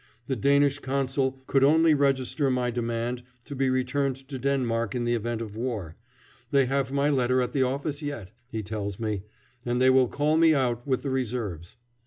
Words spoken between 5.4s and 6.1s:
of war.